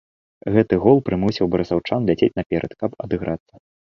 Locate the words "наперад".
2.39-2.71